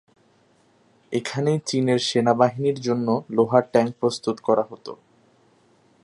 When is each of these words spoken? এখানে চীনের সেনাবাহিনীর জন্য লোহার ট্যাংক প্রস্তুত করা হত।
এখানে 1.11 1.51
চীনের 1.65 1.99
সেনাবাহিনীর 2.09 2.77
জন্য 2.79 3.07
লোহার 3.29 3.63
ট্যাংক 3.73 3.91
প্রস্তুত 3.99 4.37
করা 4.39 4.63
হত। 4.63 4.87